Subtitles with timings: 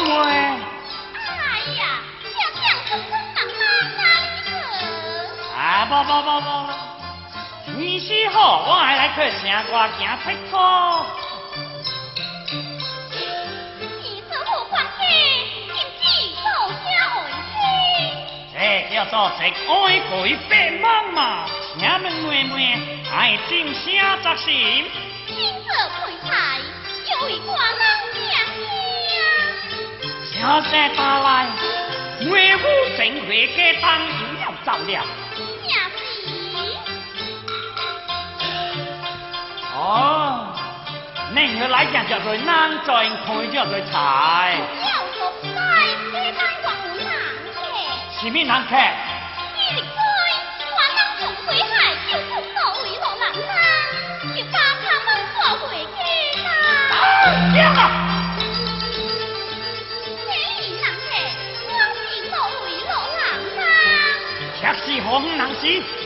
[0.00, 0.10] 妹。
[1.26, 1.82] 哎呀，
[2.22, 3.62] 小两子姑娘哪
[3.96, 4.50] 哪里去？
[5.56, 10.54] 啊，不不不不不，你是，我还来去城外行佚佗。
[13.80, 15.00] 你吩咐关系，
[15.72, 16.04] 禁止
[16.42, 17.14] 做些坏
[17.50, 17.56] 事。
[18.54, 18.56] 这
[18.94, 20.12] 叫做食爱鬼
[20.48, 21.16] 变妈妈，
[21.76, 22.56] 娘们妹妹
[23.12, 23.82] 爱静声
[24.22, 24.46] 作声。
[25.26, 26.30] 金色配菜，
[27.20, 27.78] 有一挂人
[28.14, 28.18] 听。
[30.48, 31.46] 请声打来，
[32.20, 32.62] 妹夫
[32.96, 34.10] 正月家当又
[34.40, 34.88] 要走了。
[35.36, 36.16] 命是
[39.76, 40.48] 哦，
[41.36, 42.48] 恁个来讲叫做男
[42.86, 42.94] 在
[43.26, 44.58] 看叫做菜，
[44.88, 45.54] 要做菜，
[46.12, 47.04] 这当寡有人
[47.52, 47.60] 客。
[48.18, 48.52] 是咩人。
[48.70, 48.74] 客？
[49.54, 50.00] 你力追，
[50.72, 53.52] 寡人从归海，就从所为落人啦，
[54.34, 55.06] 就把他们
[55.36, 55.98] 抓回去
[56.42, 56.48] 啦。
[57.76, 57.97] 啊！
[65.08, 65.97] 却是何人是？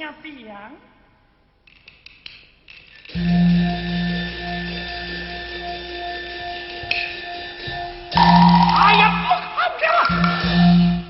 [0.00, 0.48] 妹妹请病。
[8.16, 9.84] 哎呀，不好了！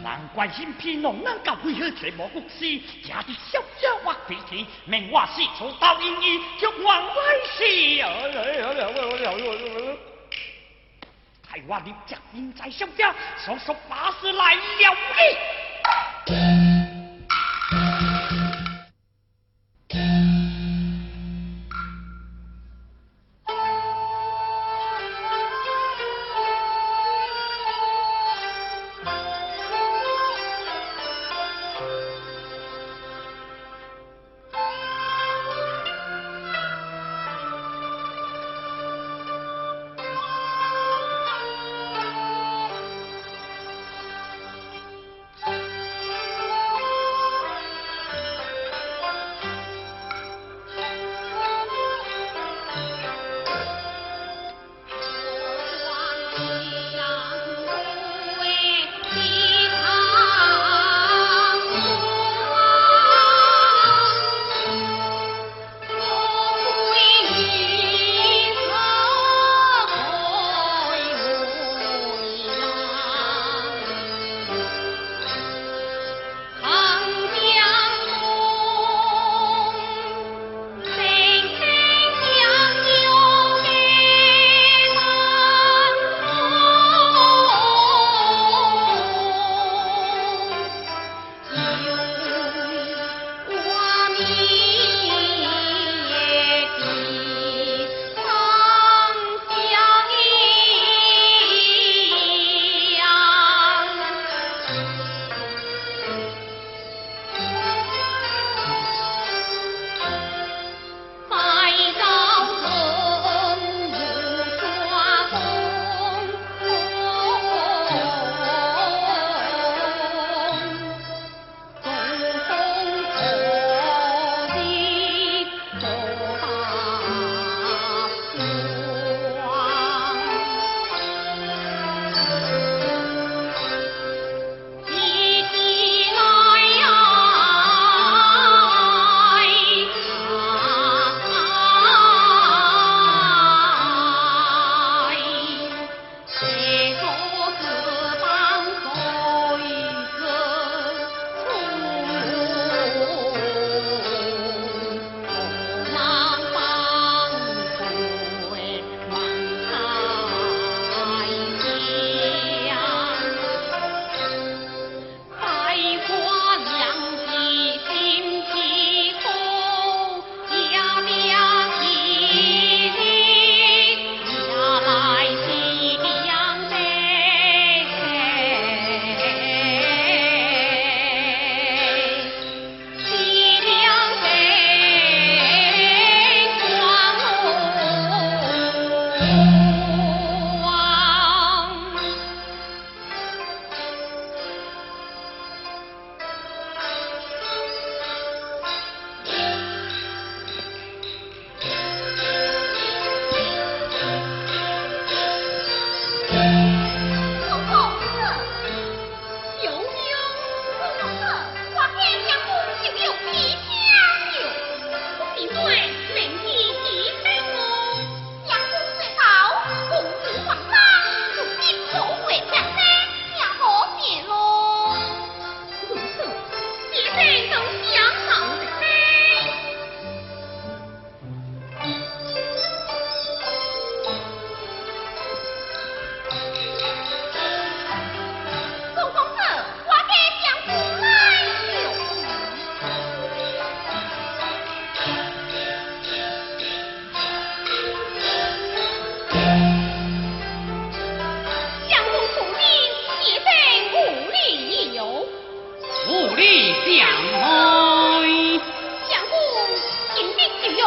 [0.03, 7.15] 难怪新片弄能够配合全无故事，家的小小我脾气，命我四处到阴义，就往外
[7.47, 7.65] 死。
[11.49, 13.15] 害我立家应在小家，
[13.45, 14.61] 说说把事来了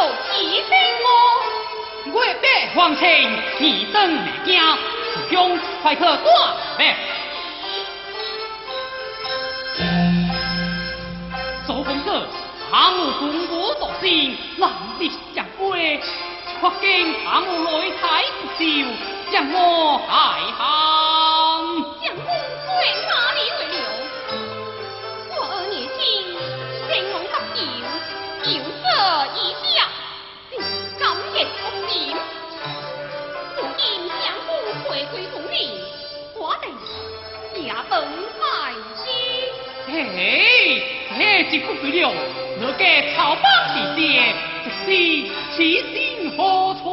[0.04, 1.06] 有几分我？
[2.12, 3.06] 月白黄清，
[3.58, 6.18] 你登未家，师兄快去断
[6.78, 6.94] 脉。
[11.66, 12.28] 周公子，
[12.70, 15.98] 他们中国独心，难立将归。
[16.60, 18.24] 却京他们来太
[18.58, 18.62] 不，
[19.32, 21.23] 将我害下。
[41.50, 42.12] 是不对了，
[42.60, 43.44] 那个草莽
[43.74, 44.86] 之爹，这是
[45.56, 45.58] 其
[45.92, 46.84] 心何处？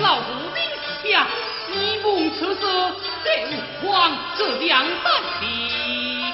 [0.00, 0.60] 老夫的
[1.02, 1.26] 是呀，
[1.72, 2.60] 一梦此事，
[3.24, 3.26] 这
[3.86, 5.42] 王这两代的。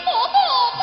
[0.04, 0.37] 伯伯
[0.78, 0.83] 拜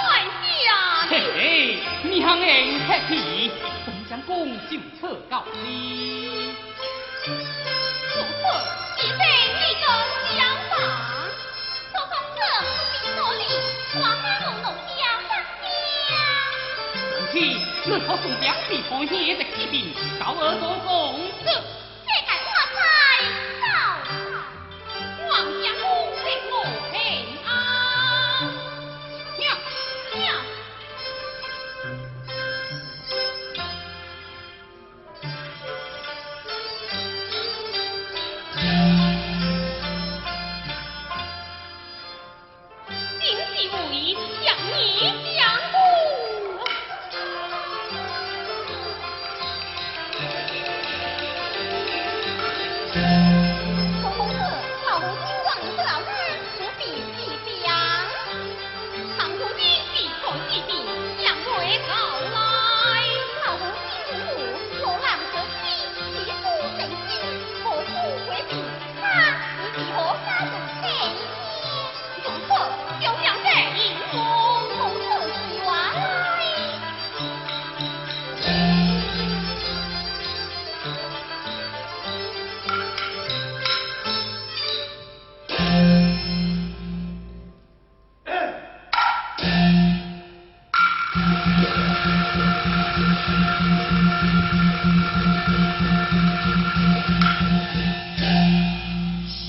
[0.64, 1.08] 下。
[1.10, 3.52] 嘿嘿，你行硬客气，
[3.86, 6.56] 本将公就此告你。
[7.26, 7.30] 如
[8.16, 8.42] 此，
[8.98, 9.84] 结成一个
[10.36, 10.74] 相法。
[11.94, 13.42] 周公子不必多礼，
[13.94, 14.66] 我家农农
[14.98, 15.32] 要当
[16.10, 16.12] 家。
[17.12, 20.90] 如此，你可送两地方险的启禀，告儿周公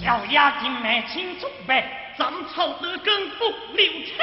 [0.01, 3.45] 小丫今妹请出白，斩草得根不
[3.75, 4.15] 留情。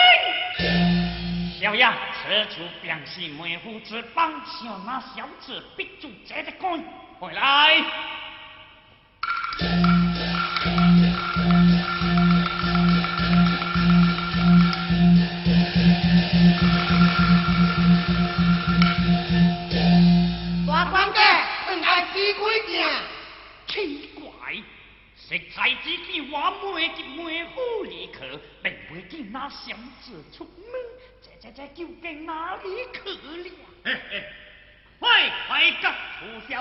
[1.60, 6.84] 小丫此处表示妹夫之帮，小那小子必住这个官，
[7.20, 7.84] 回来。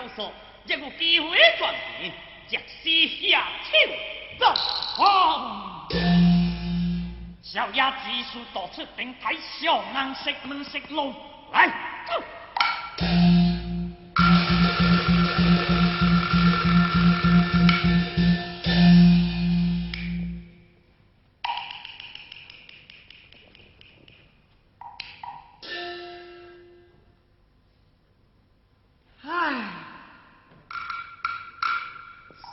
[0.08, 0.32] 楚小说，
[0.64, 2.12] 一有机会转变，
[2.82, 3.70] 即时下手
[4.38, 4.46] 走。
[5.04, 5.86] 啊！
[7.42, 11.14] 小丫技术到此定太小人识门识路，
[11.52, 11.68] 来
[12.06, 12.22] 走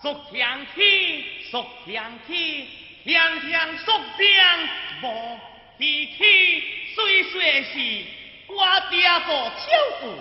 [0.06, 2.68] 苏强起，苏强起，
[3.08, 4.70] 强强苏强
[5.02, 5.40] 无
[5.80, 8.06] 脾气，虽说是
[8.46, 9.66] 我爹个巧
[10.02, 10.14] 妇。